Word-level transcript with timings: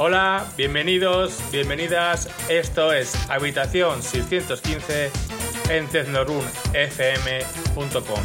Hola, 0.00 0.46
bienvenidos, 0.56 1.36
bienvenidas. 1.50 2.28
Esto 2.48 2.92
es 2.92 3.16
Habitación 3.28 4.00
615 4.00 5.10
en 5.70 5.88
tecnorunfm.com. 5.88 8.20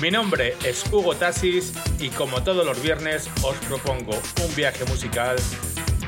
Mi 0.00 0.12
nombre 0.12 0.54
es 0.64 0.84
Hugo 0.92 1.16
Tasis 1.16 1.72
y 1.98 2.10
como 2.10 2.44
todos 2.44 2.64
los 2.64 2.80
viernes 2.80 3.28
os 3.42 3.56
propongo 3.66 4.12
un 4.44 4.54
viaje 4.54 4.84
musical 4.84 5.34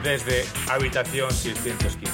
desde 0.05 0.45
Habitación 0.69 1.33
615. 1.33 2.08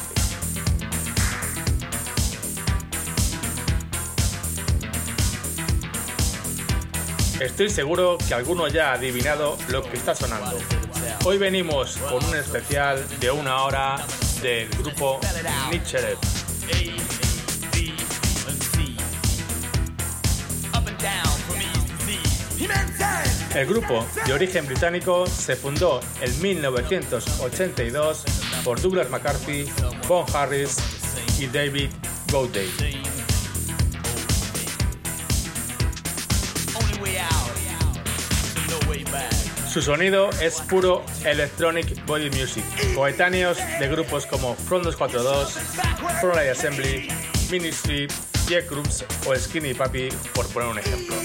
Estoy 7.41 7.69
seguro 7.69 8.17
que 8.29 8.35
alguno 8.35 8.69
ya 8.69 8.91
ha 8.91 8.93
adivinado 8.95 9.57
lo 9.69 9.83
que 9.83 9.97
está 9.97 10.15
sonando. 10.15 10.57
Hoy 11.25 11.37
venimos 11.37 11.97
con 11.97 12.25
un 12.25 12.37
especial 12.37 13.05
de 13.19 13.31
una 13.31 13.63
hora 13.65 13.97
del 14.41 14.69
grupo 14.71 15.21
Nietzsche. 15.71 15.99
El 23.55 23.67
grupo, 23.67 24.05
de 24.27 24.33
origen 24.33 24.67
británico, 24.67 25.27
se 25.27 25.55
fundó 25.55 26.01
en 26.21 26.43
1982 26.43 28.25
por 28.65 28.81
Douglas 28.81 29.11
McCarthy, 29.11 29.67
Bon 30.09 30.25
Harris 30.35 30.77
y 31.39 31.47
David 31.47 31.91
Gowday. 32.33 33.14
Su 39.75 39.83
sonido 39.83 40.31
es 40.41 40.61
puro 40.61 41.05
electronic 41.25 42.07
body 42.07 42.31
music, 42.31 42.63
coetáneos 42.95 43.59
de 43.81 43.89
grupos 43.89 44.25
como 44.25 44.55
Front 44.55 44.85
242, 44.85 45.59
Front 46.21 46.39
Assembly, 46.49 47.09
Ministry, 47.51 48.07
Jack 48.47 48.71
Groups 48.71 49.05
o 49.27 49.35
Skinny 49.35 49.75
Papi, 49.75 50.11
por 50.33 50.47
poner 50.51 50.69
un 50.69 50.79
ejemplo. 50.79 51.17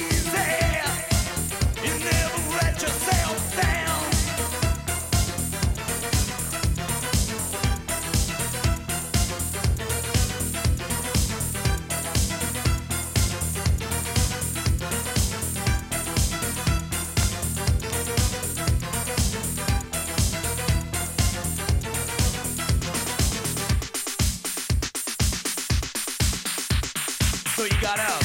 So 27.60 27.66
you 27.66 27.82
got 27.82 28.00
up 28.00 28.24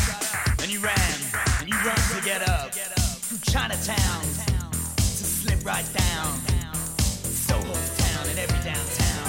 and 0.62 0.72
you 0.72 0.78
ran 0.78 0.94
and 1.58 1.68
you 1.68 1.74
learned 1.84 1.98
to 2.14 2.22
get 2.24 2.48
up 2.48 2.72
through 2.72 3.38
Chinatown 3.38 4.22
to 4.96 5.24
slip 5.24 5.66
right 5.66 5.84
down 5.92 6.38
Soho 6.94 7.74
town 7.96 8.28
and 8.28 8.38
every 8.38 8.62
downtown. 8.62 9.26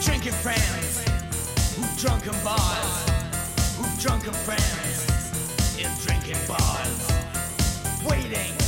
Drinking 0.00 0.34
friends 0.34 1.02
who 1.74 1.82
drunken 2.00 2.36
bars, 2.44 3.10
who 3.76 4.00
drunken 4.00 4.34
friends 4.34 5.10
in 5.76 5.90
drinking 6.06 6.38
bars, 6.46 7.10
waiting. 8.08 8.59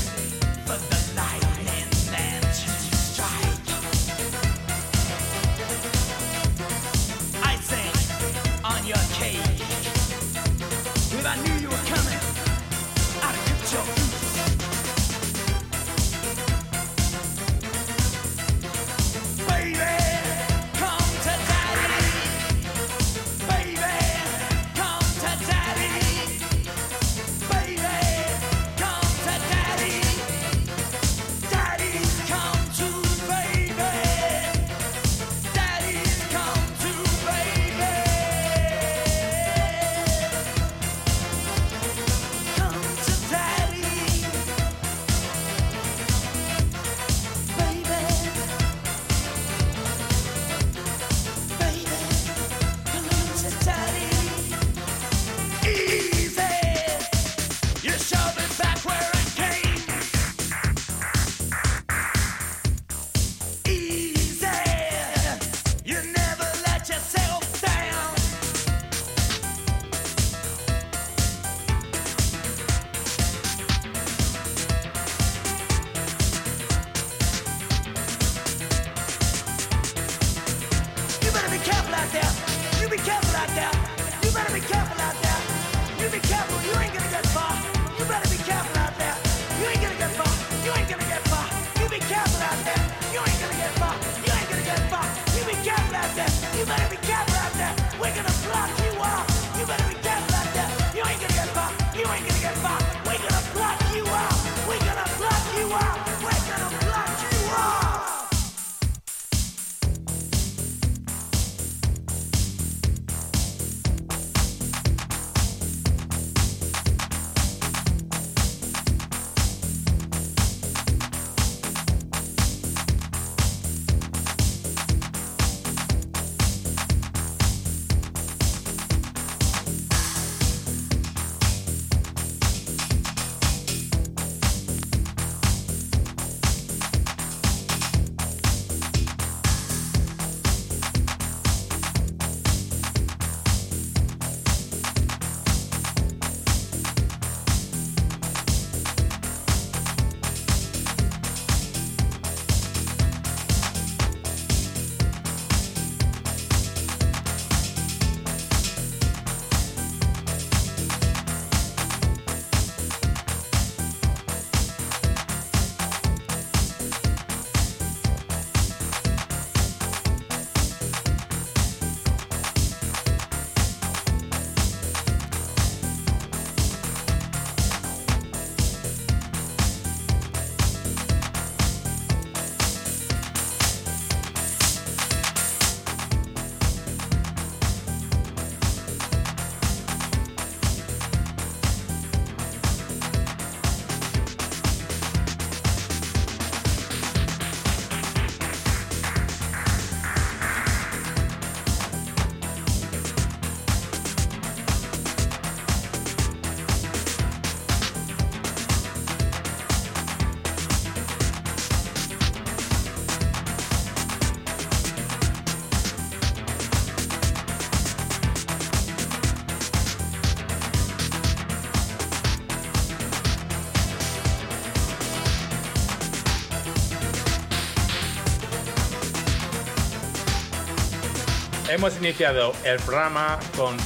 Hemos 231.73 231.97
iniciado 231.97 232.53
el 232.65 232.79
programa 232.81 233.39
con 233.57 233.77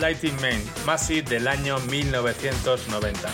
Lighting 0.00 0.34
Man 0.40 0.62
Massive 0.86 1.28
del 1.28 1.46
año 1.46 1.78
1990. 1.90 3.28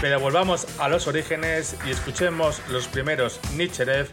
Pero 0.00 0.20
volvamos 0.20 0.66
a 0.78 0.88
los 0.88 1.08
orígenes 1.08 1.76
y 1.84 1.90
escuchemos 1.90 2.62
los 2.68 2.86
primeros 2.86 3.40
Nicherev, 3.56 4.08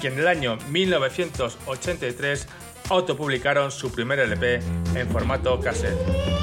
que 0.00 0.08
en 0.08 0.18
el 0.18 0.26
año 0.26 0.58
1983 0.70 2.48
autopublicaron 2.90 3.70
su 3.70 3.92
primer 3.92 4.18
LP 4.18 4.60
en 4.96 5.08
formato 5.08 5.60
cassette. 5.60 6.33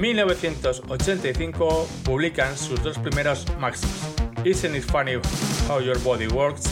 1985 0.00 1.86
publican 2.04 2.56
sus 2.56 2.82
dos 2.82 2.98
primeros 2.98 3.44
maxis, 3.58 3.90
Isn't 4.44 4.74
It 4.74 4.82
Funny 4.82 5.20
How 5.68 5.78
Your 5.80 5.98
Body 6.02 6.26
Works 6.26 6.64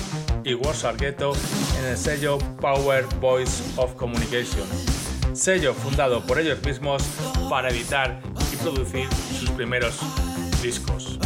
y 0.45 0.55
Warsaw 0.55 0.97
Ghetto 0.97 1.35
en 1.79 1.85
el 1.91 1.99
sello 1.99 2.39
Power 2.59 3.05
Voice 3.21 3.63
of 3.77 3.95
Communication, 3.97 4.67
sello 5.35 5.75
fundado 5.75 6.23
por 6.27 6.39
ellos 6.39 6.63
mismos 6.65 7.03
para 7.51 7.69
editar 7.69 8.19
y 8.51 8.57
producir 8.57 9.07
sus 9.39 9.51
primeros 9.51 9.99
discos. 10.63 11.19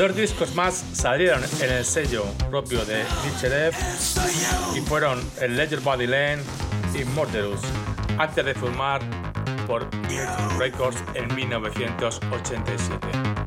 Dos 0.00 0.16
discos 0.16 0.54
más 0.54 0.82
salieron 0.94 1.42
en 1.60 1.70
el 1.70 1.84
sello 1.84 2.24
propio 2.48 2.82
de 2.86 3.04
Nicherev 3.22 3.74
y 4.74 4.80
fueron 4.80 5.20
el 5.42 5.58
Ledger 5.58 5.80
Body 5.80 6.06
Lane 6.06 6.42
y 6.98 7.04
Murderous, 7.04 7.60
antes 8.16 8.42
de 8.42 8.54
formar 8.54 9.02
por 9.66 9.86
Records 10.58 10.96
en 11.12 11.34
1987. 11.34 13.39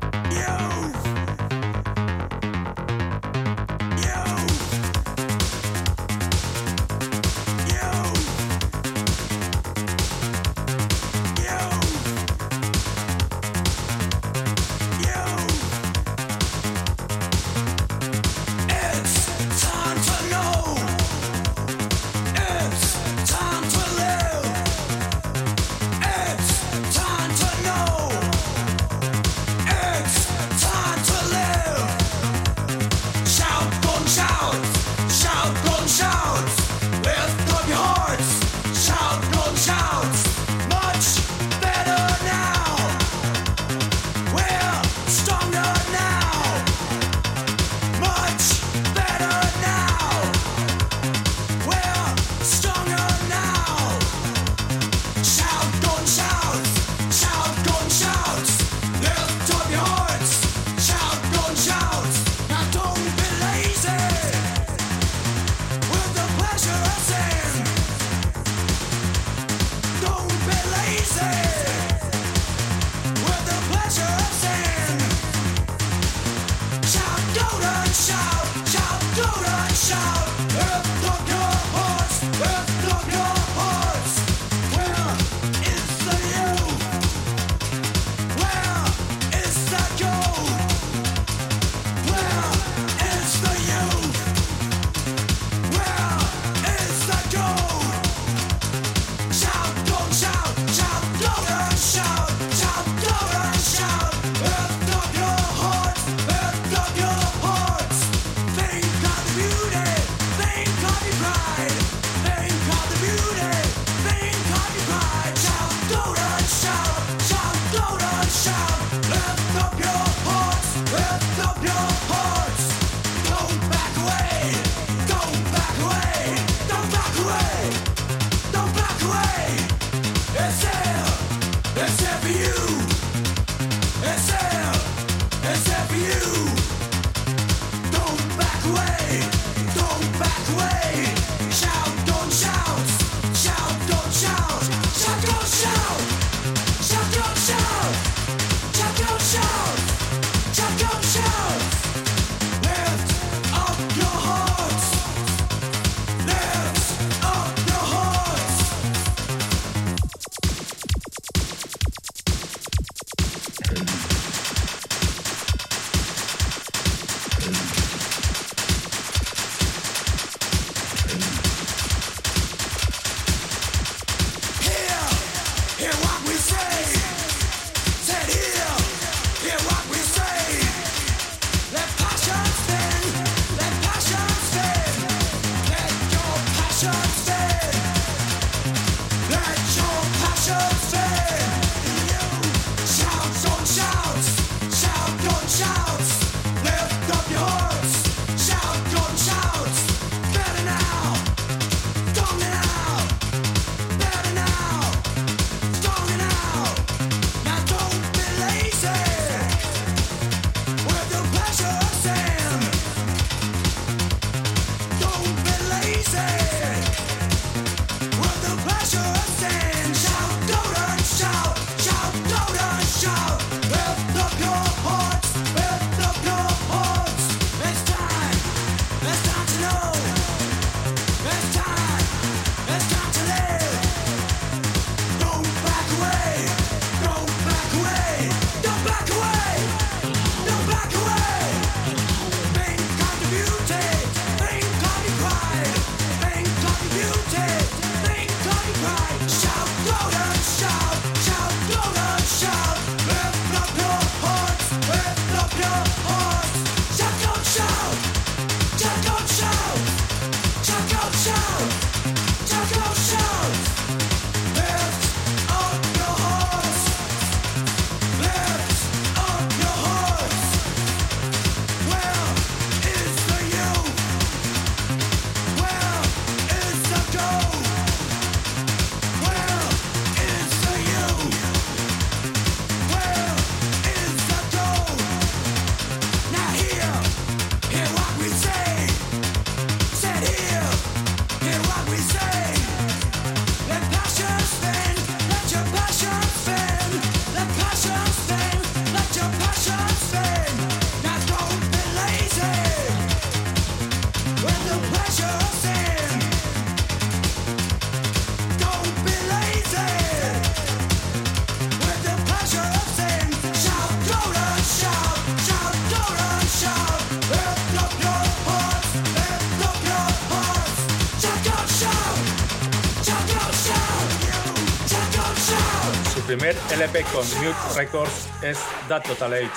LP 326.74 327.04
con 327.12 327.24
Mute 327.36 327.54
Records 327.76 328.28
es 328.42 328.58
That 328.88 329.04
Total 329.04 329.32
Age, 329.32 329.48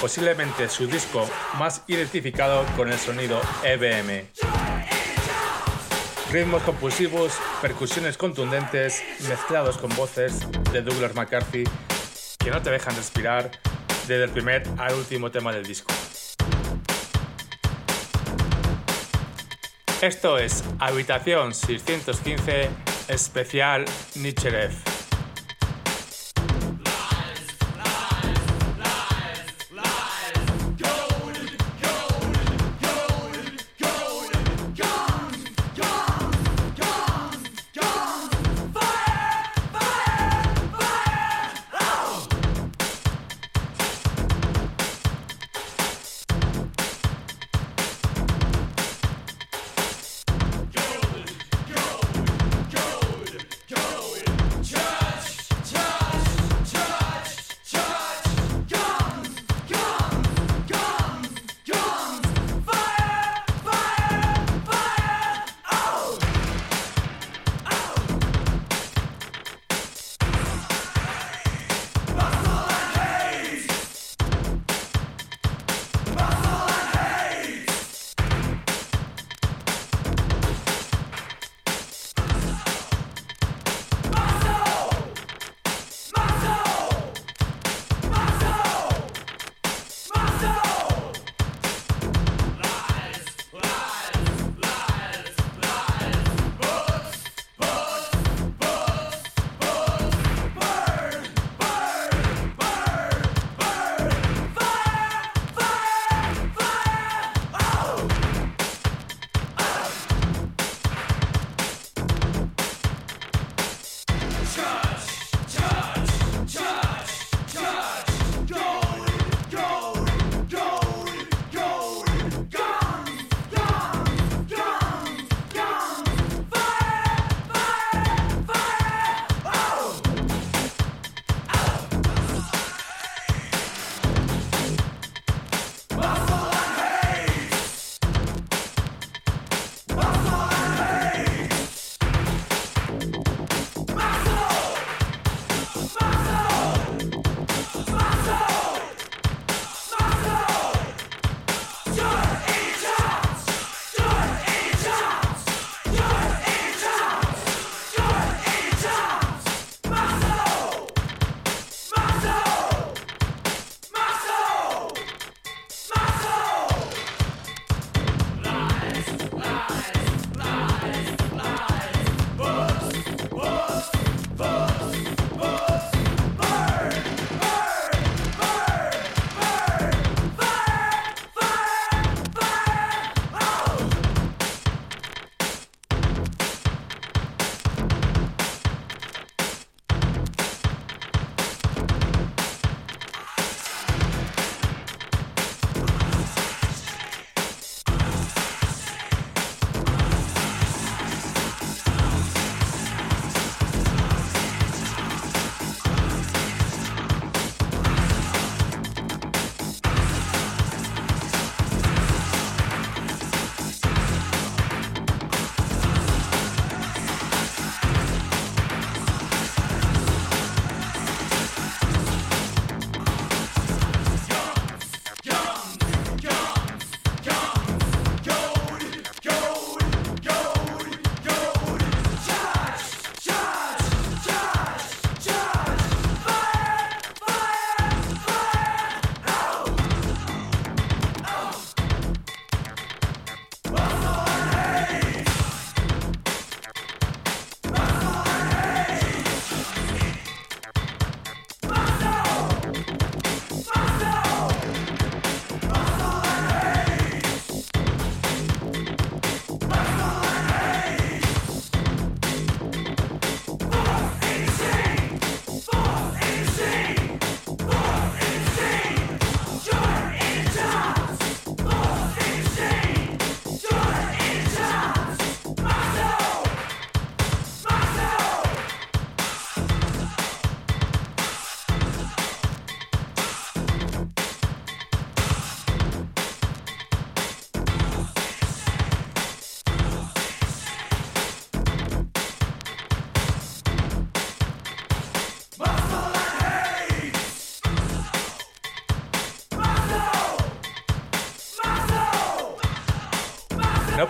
posiblemente 0.00 0.68
su 0.68 0.86
disco 0.86 1.28
más 1.58 1.82
identificado 1.88 2.64
con 2.76 2.88
el 2.88 2.96
sonido 3.00 3.40
EBM. 3.64 4.28
Ritmos 6.30 6.62
compulsivos, 6.62 7.32
percusiones 7.60 8.16
contundentes, 8.16 9.02
mezclados 9.28 9.76
con 9.76 9.90
voces 9.96 10.46
de 10.72 10.82
Douglas 10.82 11.16
McCarthy 11.16 11.64
que 12.38 12.50
no 12.52 12.62
te 12.62 12.70
dejan 12.70 12.94
respirar 12.94 13.50
desde 14.06 14.22
el 14.22 14.30
primer 14.30 14.62
al 14.78 14.94
último 14.94 15.32
tema 15.32 15.52
del 15.52 15.66
disco. 15.66 15.92
Esto 20.00 20.38
es 20.38 20.62
Habitación 20.78 21.54
615 21.54 22.70
Especial 23.08 23.84
Nicherev. 24.14 24.91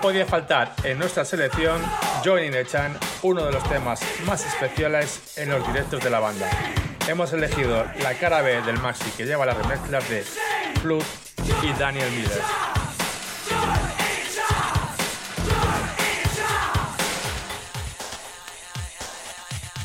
Podía 0.02 0.26
faltar 0.26 0.74
en 0.82 0.98
nuestra 0.98 1.24
selección 1.24 1.80
Joining 2.24 2.50
the 2.50 2.66
Chan, 2.66 2.98
uno 3.22 3.44
de 3.44 3.52
los 3.52 3.62
temas 3.68 4.00
más 4.26 4.44
especiales 4.44 5.38
en 5.38 5.48
los 5.48 5.64
directos 5.64 6.02
de 6.02 6.10
la 6.10 6.18
banda. 6.18 6.50
Hemos 7.06 7.32
elegido 7.32 7.86
la 8.02 8.14
cara 8.14 8.42
B 8.42 8.62
del 8.62 8.78
maxi 8.80 9.08
que 9.12 9.24
lleva 9.24 9.46
las 9.46 9.56
remezclas 9.56 10.08
de 10.10 10.24
Flood 10.82 11.04
y 11.62 11.72
Daniel 11.78 12.10
Miller. 12.10 12.42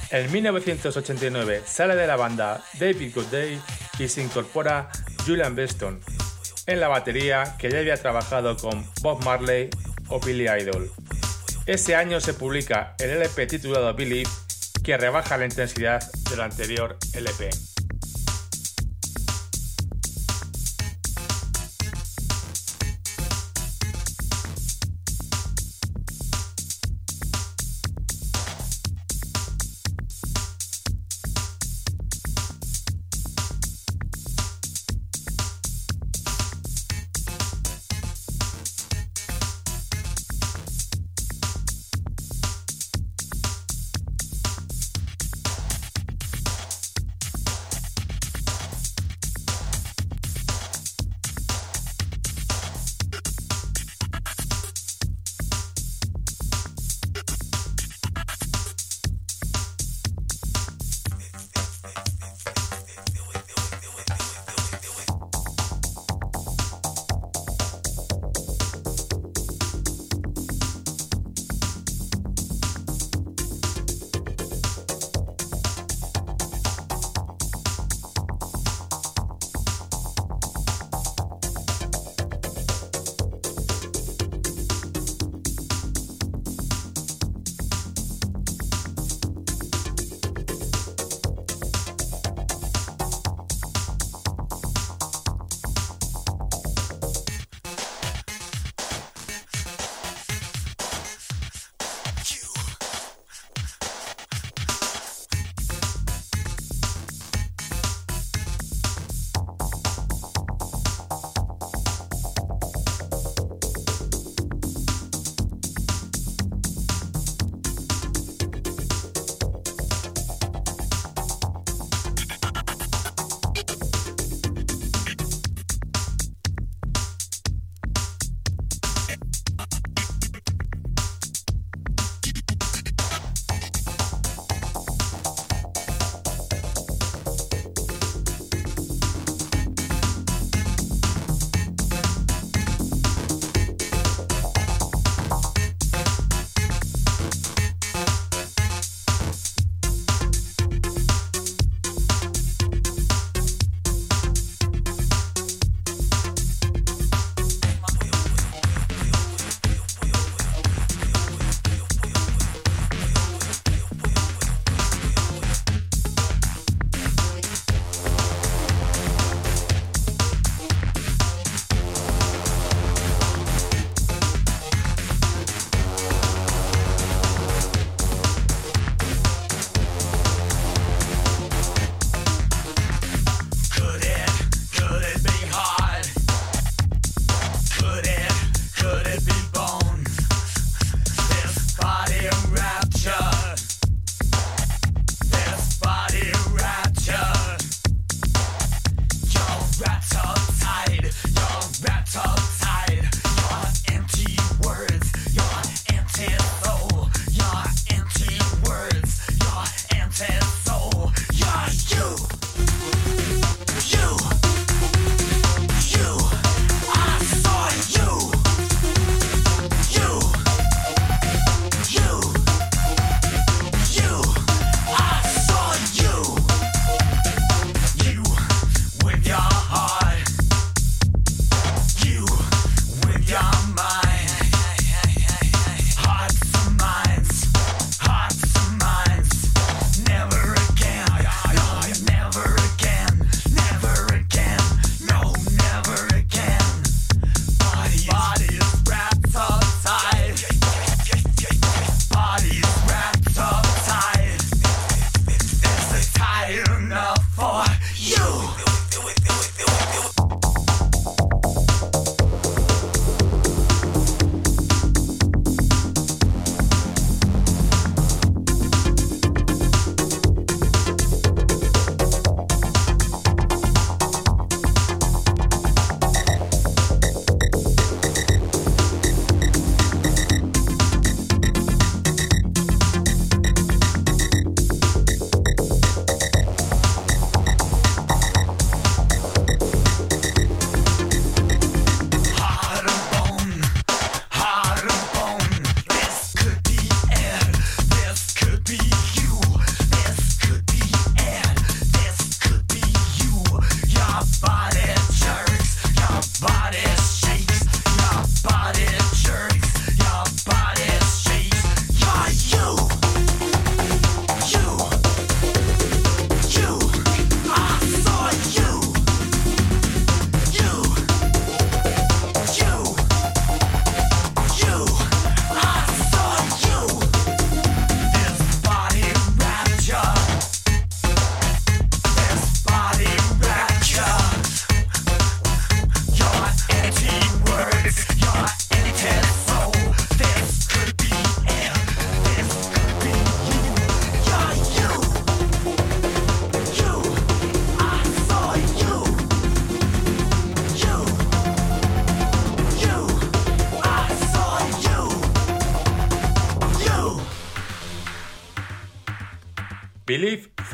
En 0.09 0.31
1989 0.31 1.61
sale 1.63 1.95
de 1.95 2.07
la 2.07 2.15
banda 2.15 2.63
David 2.79 3.13
Goodday 3.13 3.61
y 3.99 4.07
se 4.07 4.23
incorpora 4.23 4.89
Julian 5.27 5.53
Beston 5.55 5.99
en 6.65 6.79
la 6.79 6.87
batería 6.87 7.55
que 7.59 7.69
ya 7.69 7.79
había 7.79 7.97
trabajado 7.97 8.57
con 8.57 8.85
Bob 9.01 9.23
Marley 9.23 9.69
o 10.09 10.19
Billy 10.19 10.47
Idol. 10.47 10.91
Ese 11.65 11.95
año 11.95 12.21
se 12.21 12.33
publica 12.33 12.95
el 12.99 13.09
LP 13.09 13.47
titulado 13.47 13.93
Believe 13.93 14.29
que 14.83 14.97
rebaja 14.97 15.37
la 15.37 15.45
intensidad 15.45 16.01
del 16.29 16.41
anterior 16.41 16.97
LP. 17.13 17.49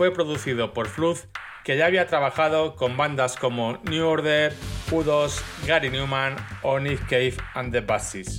Fue 0.04 0.12
producido 0.12 0.74
por 0.74 0.90
Flood, 0.90 1.20
que 1.64 1.78
ya 1.78 1.86
había 1.86 2.08
trabajado 2.08 2.76
con 2.76 2.98
bandas 2.98 3.38
como 3.38 3.80
New 3.84 4.06
Order, 4.06 4.54
U2, 4.92 5.42
Gary 5.66 5.90
Newman 5.90 6.36
o 6.62 6.78
Nick 6.78 7.08
Cave 7.08 7.38
and 7.54 7.72
the 7.72 7.80
Bassies. 7.80 8.38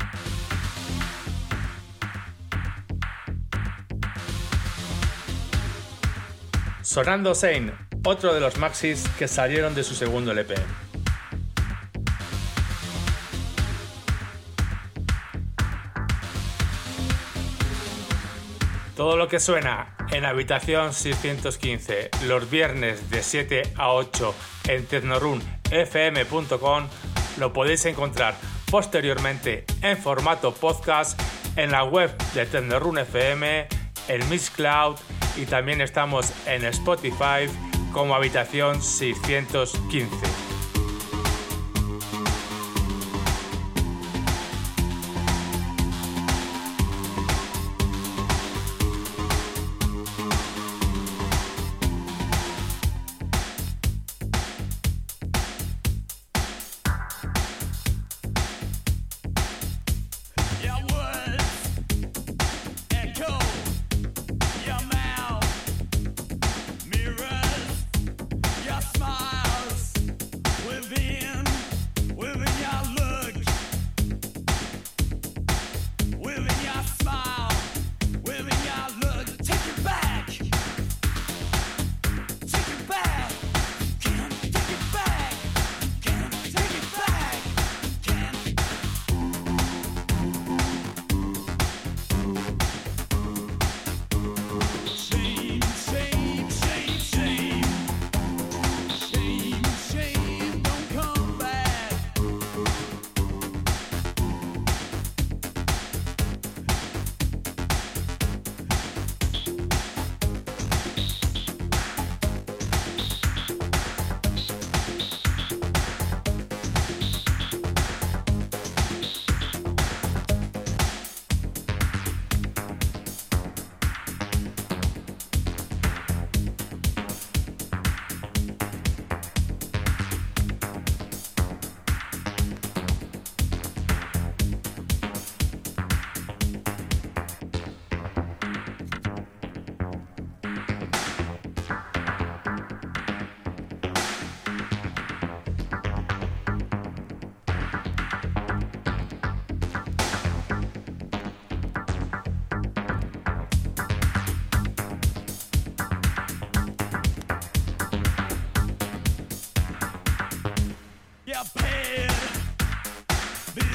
Sonando 6.83 7.35
Sane, 7.35 7.72
otro 8.05 8.35
de 8.35 8.40
los 8.40 8.59
maxis 8.59 9.09
que 9.18 9.27
salieron 9.27 9.74
de 9.74 9.85
su 9.85 9.94
segundo 9.94 10.33
LP. 10.33 10.57
Todo 18.94 19.16
lo 19.16 19.29
que 19.29 19.40
suena 19.40 19.96
en 20.14 20.24
habitación 20.24 20.92
615 20.92 22.11
los 22.27 22.48
viernes 22.48 23.11
de 23.11 23.22
7 23.22 23.74
a 23.77 23.92
8 23.92 24.35
en 24.68 24.87
tecnorunfm.com 24.87 26.87
lo 27.38 27.53
podéis 27.53 27.85
encontrar 27.87 28.37
posteriormente 28.70 29.64
en 29.83 29.98
formato 29.98 30.55
podcast 30.55 31.20
en 31.57 31.72
la 31.72 31.83
web 31.83 32.16
de 32.33 32.46
Tecnorun 32.46 32.98
FM, 32.98 33.66
el 34.07 34.24
Miss 34.27 34.50
Cloud 34.50 34.94
y 35.37 35.46
también 35.46 35.81
estamos 35.81 36.33
en 36.46 36.64
Spotify 36.64 37.50
como 37.92 38.14
habitación 38.14 38.81
615. 38.81 40.53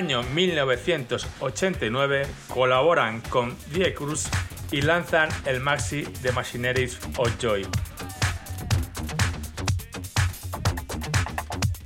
año 0.00 0.22
1989 0.22 2.26
colaboran 2.48 3.20
con 3.28 3.54
Die 3.66 3.92
Cruz 3.92 4.30
y 4.70 4.80
lanzan 4.80 5.28
el 5.44 5.60
maxi 5.60 6.04
The 6.22 6.32
Machineries 6.32 6.98
of 7.18 7.30
Joy. 7.38 7.68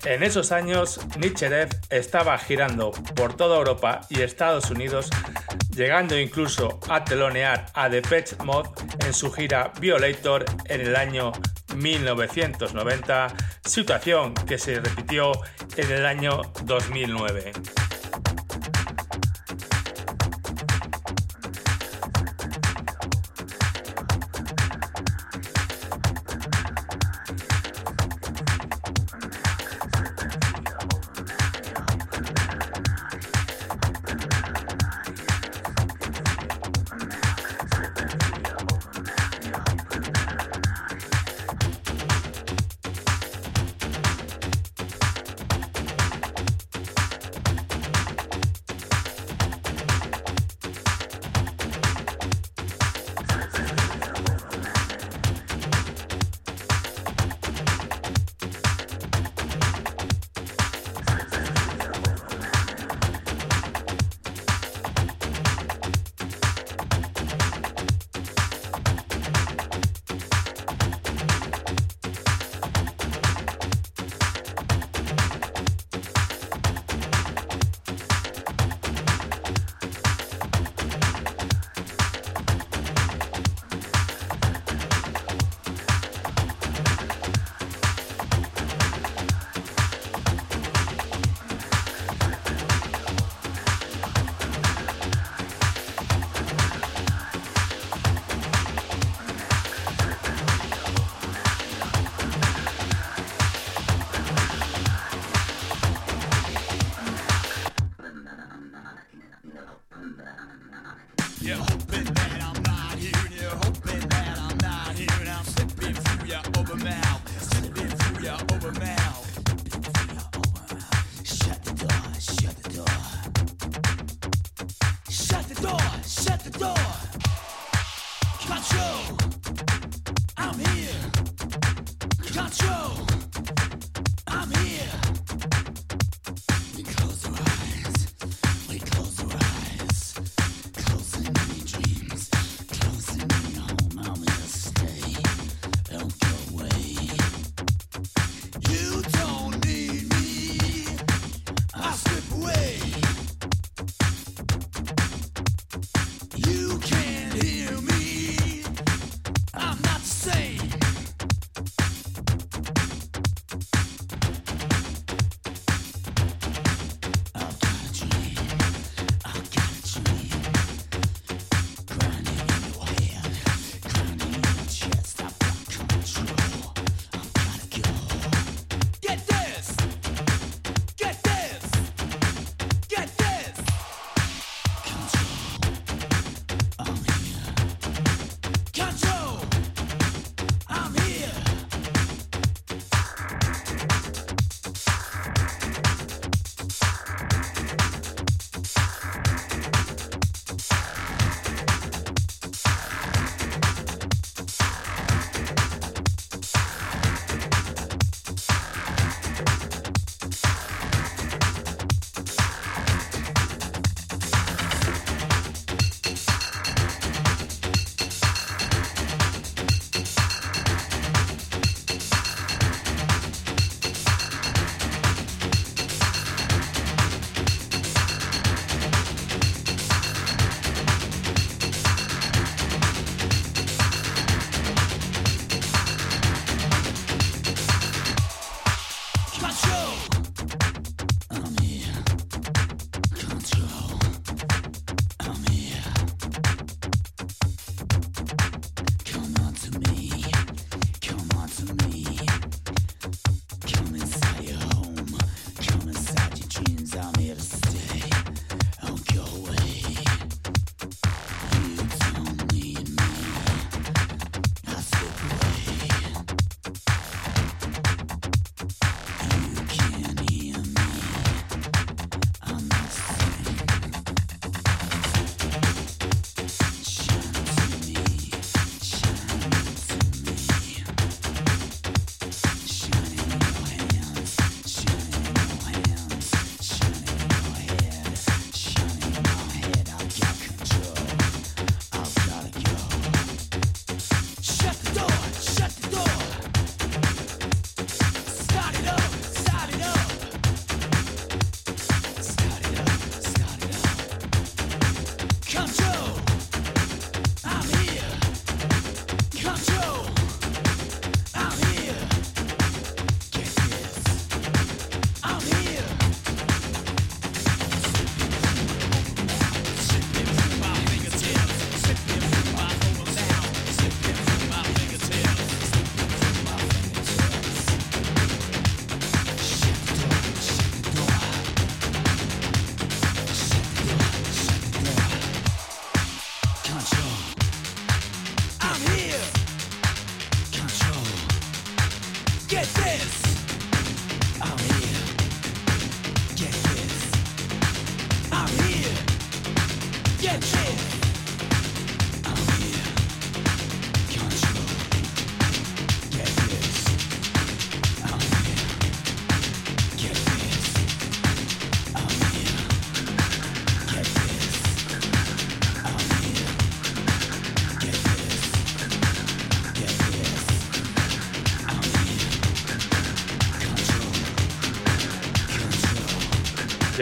En 0.04 0.22
esos 0.22 0.52
años, 0.52 1.00
Nicherev 1.18 1.70
estaba 1.90 2.38
girando 2.38 2.92
por 3.16 3.36
toda 3.36 3.56
Europa 3.56 4.02
y 4.08 4.20
Estados 4.20 4.70
Unidos, 4.70 5.10
llegando 5.74 6.16
incluso 6.16 6.78
a 6.88 7.04
telonear 7.04 7.66
a 7.74 7.88
Depeche 7.88 8.36
Mode 8.44 8.70
en 9.04 9.12
su 9.12 9.32
gira 9.32 9.72
Violator 9.80 10.44
en 10.66 10.82
el 10.82 10.94
año 10.94 11.32
1990, 11.74 13.34
situación 13.64 14.34
que 14.34 14.56
se 14.56 14.78
repitió 14.78 15.32
en 15.76 15.90
el 15.90 16.06
año 16.06 16.42
2009. 16.62 17.50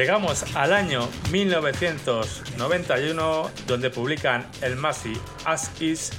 Llegamos 0.02 0.42
al 0.56 0.72
año 0.72 1.08
1991, 1.30 3.50
donde 3.68 3.88
publican 3.88 4.44
el 4.60 4.74
Masi 4.74 5.12
As 5.44 5.80
Is, 5.80 6.10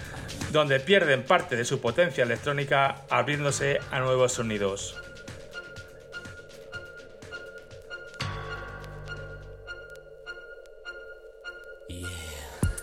donde 0.54 0.80
pierden 0.80 1.24
parte 1.24 1.58
de 1.58 1.66
su 1.66 1.82
potencia 1.82 2.24
electrónica 2.24 3.04
abriéndose 3.10 3.82
a 3.92 4.00
nuevos 4.00 4.32
sonidos. 4.32 4.96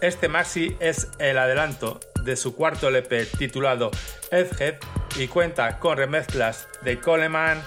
Este 0.03 0.29
maxi 0.29 0.77
es 0.81 1.09
el 1.19 1.39
adelanto 1.39 1.99
de 2.25 2.37
su 2.37 2.55
cuarto 2.55 2.89
LP 2.89 3.25
titulado 3.39 3.91
Edgehead 4.31 4.75
y 5.17 5.29
cuenta 5.29 5.79
con 5.79 5.97
remezclas 5.97 6.69
de 6.83 7.01
Coleman 7.01 7.63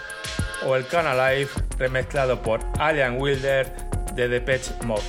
o 0.65 0.75
el 0.75 0.85
Canal 0.85 1.17
Life 1.17 1.62
remezclado 1.83 2.41
por 2.41 2.61
Alien 2.79 3.19
Wilder 3.19 3.67
de 4.15 4.29
Depeche 4.29 4.71
Mode. 4.85 5.03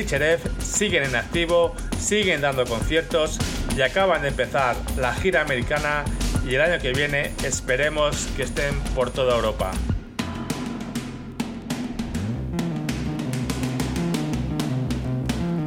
Nicherev 0.00 0.40
siguen 0.60 1.04
en 1.04 1.14
activo, 1.14 1.74
siguen 1.98 2.40
dando 2.40 2.64
conciertos 2.64 3.38
y 3.76 3.82
acaban 3.82 4.22
de 4.22 4.28
empezar 4.28 4.74
la 4.96 5.12
gira 5.12 5.42
americana 5.42 6.04
y 6.48 6.54
el 6.54 6.62
año 6.62 6.80
que 6.80 6.94
viene 6.94 7.32
esperemos 7.44 8.26
que 8.34 8.44
estén 8.44 8.80
por 8.94 9.10
toda 9.10 9.36
Europa. 9.36 9.72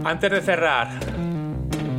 Antes 0.03 0.31
de 0.31 0.41
cerrar 0.41 0.89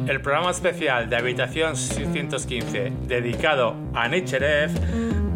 el 0.09 0.21
programa 0.21 0.51
especial 0.51 1.09
de 1.09 1.17
Habitación 1.17 1.77
615 1.77 2.93
dedicado 3.07 3.77
a 3.95 4.09
Nicherev, 4.09 4.73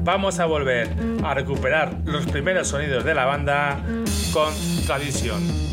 vamos 0.03 0.41
a 0.41 0.47
volver 0.47 0.89
a 1.23 1.33
recuperar 1.33 1.95
los 2.05 2.27
primeros 2.27 2.67
sonidos 2.67 3.05
de 3.05 3.15
la 3.15 3.25
banda 3.25 3.79
con 4.33 4.53
Tradición. 4.85 5.68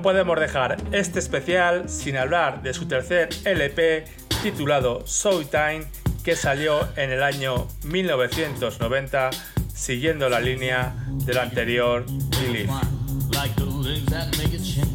No 0.00 0.04
podemos 0.04 0.40
dejar 0.40 0.78
este 0.92 1.18
especial 1.18 1.90
sin 1.90 2.16
hablar 2.16 2.62
de 2.62 2.72
su 2.72 2.88
tercer 2.88 3.28
LP 3.44 4.06
titulado 4.42 5.04
Showtime 5.06 5.84
que 6.24 6.36
salió 6.36 6.88
en 6.96 7.10
el 7.10 7.22
año 7.22 7.68
1990 7.84 9.28
siguiendo 9.74 10.30
la 10.30 10.40
línea 10.40 10.94
del 11.26 11.36
anterior 11.36 12.06
Believe. 12.40 12.72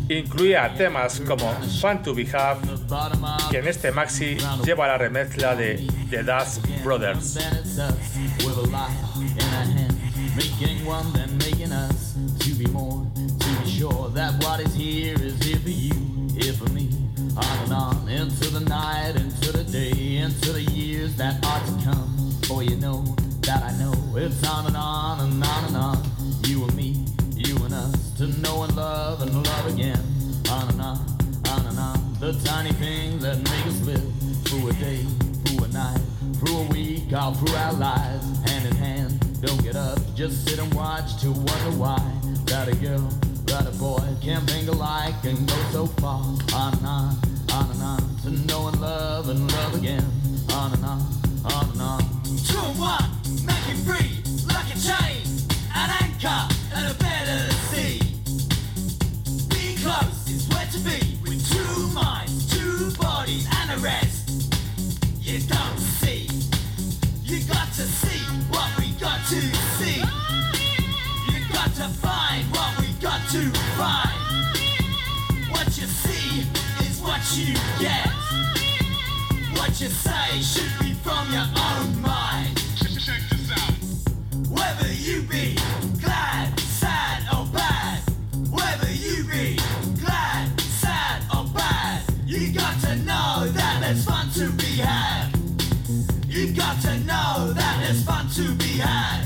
Incluía 0.10 0.74
temas 0.74 1.20
como 1.20 1.54
Fun 1.80 2.02
to 2.02 2.16
Be 2.16 2.28
Have, 2.34 2.62
que 3.52 3.60
en 3.60 3.68
este 3.68 3.92
maxi 3.92 4.38
lleva 4.64 4.88
la 4.88 4.98
remezcla 4.98 5.56
de 5.56 5.86
The 6.10 6.24
Dust 6.24 6.66
Brothers. 6.84 7.38
Sure 13.90 14.10
that 14.10 14.34
what 14.44 14.60
is 14.60 14.74
here 14.74 15.16
is 15.22 15.38
here 15.44 15.58
for 15.58 15.70
you, 15.70 15.94
here 16.40 16.54
for 16.54 16.70
me. 16.72 16.90
On 17.38 17.58
and 17.64 17.74
on 17.74 18.08
into 18.08 18.50
the 18.50 18.62
night, 18.62 19.16
into 19.16 19.52
the 19.52 19.64
day, 19.64 20.18
into 20.18 20.54
the 20.54 20.64
years 20.64 21.16
that 21.18 21.46
are 21.46 21.60
to 21.60 21.86
come. 21.86 22.32
For 22.48 22.64
you 22.64 22.78
know 22.78 23.04
that 23.42 23.62
I 23.64 23.72
know 23.78 23.94
it's 24.16 24.48
on 24.48 24.68
and 24.68 24.78
on 24.78 25.20
and 25.20 25.44
on 25.44 25.66
and 25.66 25.78
on. 25.78 25.98
You 26.46 26.64
and 26.64 26.76
me, 26.76 27.06
you 27.36 27.56
and 27.66 27.74
us, 27.74 28.14
to 28.18 28.28
know 28.42 28.64
and 28.64 28.76
love 28.76 29.22
and 29.22 29.34
love 29.36 29.66
again. 29.74 30.02
On 30.50 30.70
and 30.70 30.82
on, 30.82 30.98
on 31.50 31.66
and 31.68 31.80
on. 31.80 32.18
The 32.20 32.34
tiny 32.44 32.72
things 32.74 33.22
that 33.24 33.38
make 33.38 33.66
us 33.68 33.82
live 33.82 34.08
through 34.46 34.70
a 34.70 34.74
day, 34.74 35.04
through 35.46 35.66
a 35.66 35.68
night, 35.68 36.02
through 36.40 36.58
a 36.58 36.68
week, 36.70 37.14
all 37.14 37.34
through 37.34 37.56
our 37.56 37.74
lives, 37.74 38.26
hand 38.50 38.66
in 38.66 38.76
hand. 38.76 39.42
Don't 39.42 39.62
get 39.64 39.76
up, 39.76 40.00
just 40.16 40.48
sit 40.48 40.60
and 40.60 40.74
watch 40.74 41.22
to 41.22 41.32
wonder 41.32 41.72
why. 41.78 42.02
Got 42.46 42.68
a 42.68 42.76
girl 42.76 43.10
but 43.58 43.68
a 43.68 43.78
boy 43.78 44.04
can't 44.22 44.44
think 44.50 44.68
alike 44.68 45.24
and 45.24 45.48
go 45.48 45.56
so 45.72 45.86
far. 45.86 46.20
On 46.20 46.74
and 46.74 46.86
on, 46.86 47.18
on 47.54 47.72
and 47.72 47.82
on. 47.82 48.18
To 48.24 48.30
know 48.46 48.68
and 48.68 48.82
love 48.82 49.30
and 49.30 49.50
love 49.50 49.76
again. 49.76 50.04
On 50.52 50.74
and 50.74 50.84
on, 50.84 51.00
on 51.46 51.70
and 51.72 51.82
on. 51.82 52.04
Two 52.46 52.60
and 52.60 52.78
one, 52.78 53.10
make 53.48 53.66
it 53.72 53.80
free, 53.88 54.20
like 54.54 54.68
a 54.76 54.78
chain, 54.78 55.24
an 55.74 55.90
anchor, 56.04 56.54
and 56.76 56.92
a 56.92 56.96
bed 57.00 57.30
of 57.32 57.48
the 57.48 57.56
sea. 57.72 58.00
Be 59.48 59.82
close 59.82 60.28
is 60.28 60.50
where 60.50 60.68
to 60.74 60.80
be, 60.80 61.18
with 61.24 61.40
two 61.50 61.88
minds, 61.96 62.52
two 62.52 62.92
bodies, 63.02 63.48
and 63.62 63.72
a 63.72 63.78
rest. 63.78 64.52
You 65.22 65.40
don't 65.48 65.80
see, 65.80 66.28
you 67.24 67.40
got 67.48 67.72
to 67.80 67.84
see 67.84 68.20
what 68.52 68.68
we 68.78 68.92
got 69.00 69.26
to 69.30 69.40
see. 69.80 70.04
You 71.32 71.40
got 71.54 71.74
to 71.76 71.88
find 72.04 72.44
what 72.52 72.80
we 72.80 72.85
to 73.36 73.50
find. 73.76 74.16
What 75.52 75.68
you 75.78 75.88
see 75.88 76.48
is 76.88 77.02
what 77.02 77.22
you 77.36 77.54
get. 77.78 78.08
What 79.58 79.72
you 79.82 79.90
say 79.90 80.40
should 80.40 80.72
be 80.80 80.94
from 81.04 81.30
your 81.34 81.50
own 81.70 82.02
mind. 82.02 82.56
Check 82.80 83.20
this 83.30 83.52
out. 83.52 83.76
Whether 84.48 84.90
you 84.94 85.24
be 85.24 85.58
glad, 86.02 86.58
sad, 86.62 87.24
or 87.36 87.46
bad, 87.48 88.00
whether 88.52 88.92
you 88.94 89.26
be 89.26 89.60
glad, 90.00 90.58
sad, 90.62 91.22
or 91.36 91.44
bad, 91.54 92.04
you 92.26 92.54
got 92.54 92.80
to 92.84 92.96
know 93.04 93.50
that 93.52 93.84
it's 93.92 94.06
fun 94.06 94.30
to 94.36 94.50
be 94.52 94.78
had. 94.78 95.30
You 96.26 96.54
got 96.54 96.80
to 96.84 96.98
know 97.00 97.52
that 97.52 97.90
it's 97.90 98.02
fun 98.04 98.30
to 98.36 98.56
be 98.56 98.78
had. 98.80 99.25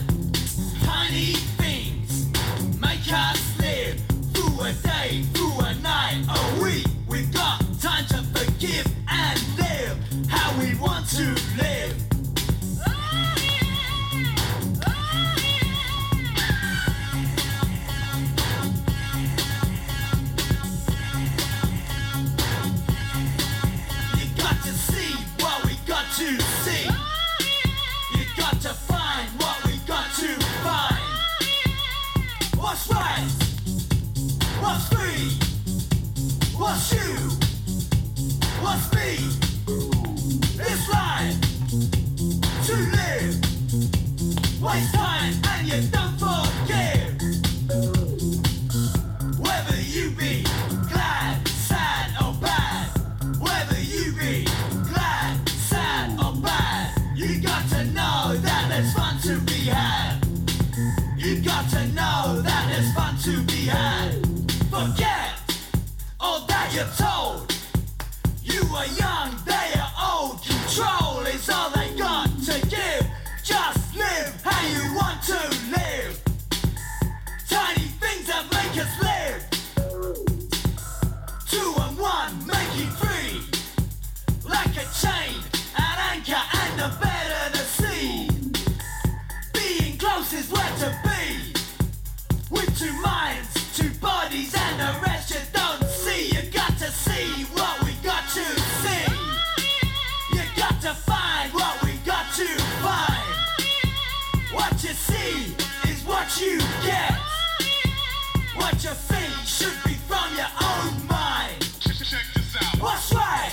What's 112.90 113.14
right? 113.14 113.52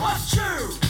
What's 0.00 0.34
true? 0.34 0.89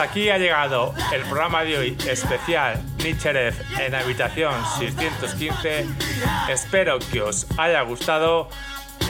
Hasta 0.00 0.12
aquí 0.12 0.30
ha 0.30 0.38
llegado 0.38 0.94
el 1.12 1.20
programa 1.24 1.62
de 1.62 1.76
hoy 1.76 1.94
especial 2.08 2.82
Nicherev 3.04 3.54
en 3.78 3.94
habitación 3.94 4.54
615. 4.78 5.84
Espero 6.48 6.98
que 7.12 7.20
os 7.20 7.46
haya 7.58 7.82
gustado. 7.82 8.48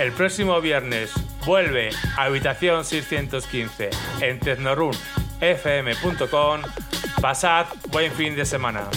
El 0.00 0.10
próximo 0.10 0.60
viernes 0.60 1.12
vuelve 1.46 1.90
a 2.16 2.24
habitación 2.24 2.84
615 2.84 3.90
en 4.20 4.40
tecnorunfm.com. 4.40 6.62
Pasad 7.20 7.66
buen 7.92 8.10
fin 8.10 8.34
de 8.34 8.44
semana. 8.44 8.88